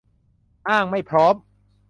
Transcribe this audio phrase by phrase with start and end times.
[0.69, 1.35] อ้างไม่พร้อม